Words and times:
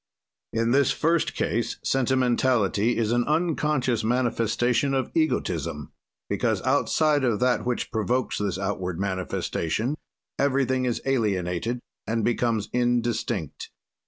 "In 0.51 0.71
this 0.71 0.89
first 0.89 1.35
case 1.35 1.77
sentimentality 1.83 2.97
is 2.97 3.11
an 3.11 3.23
unconscious 3.25 4.03
manifestation 4.03 4.95
of 4.95 5.11
egotism, 5.13 5.91
because, 6.27 6.59
outside 6.63 7.23
of 7.23 7.39
that 7.41 7.67
which 7.67 7.91
provokes 7.91 8.39
this 8.39 8.57
outward 8.57 8.99
manifestation, 8.99 9.93
everything 10.39 10.85
is 10.85 11.03
alienated 11.05 11.81
and 12.07 12.25
becomes 12.25 12.67
indistinct. 12.73 13.69